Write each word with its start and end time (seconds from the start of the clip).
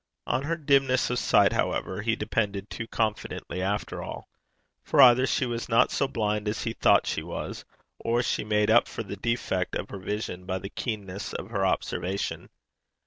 On 0.25 0.41
her 0.41 0.55
dimness 0.57 1.11
of 1.11 1.19
sight, 1.19 1.53
however, 1.53 2.01
he 2.01 2.15
depended 2.15 2.71
too 2.71 2.87
confidently 2.87 3.61
after 3.61 4.01
all; 4.01 4.27
for 4.83 4.99
either 4.99 5.27
she 5.27 5.45
was 5.45 5.69
not 5.69 5.91
so 5.91 6.07
blind 6.07 6.47
as 6.47 6.63
he 6.63 6.73
thought 6.73 7.05
she 7.05 7.21
was, 7.21 7.65
or 7.99 8.23
she 8.23 8.43
made 8.43 8.71
up 8.71 8.87
for 8.87 9.03
the 9.03 9.15
defect 9.15 9.75
of 9.75 9.91
her 9.91 9.99
vision 9.99 10.47
by 10.47 10.57
the 10.57 10.69
keenness 10.69 11.33
of 11.33 11.51
her 11.51 11.67
observation. 11.67 12.49